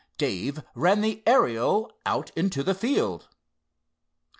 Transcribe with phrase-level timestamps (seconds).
[0.17, 3.27] Dave ran the Ariel out into the field.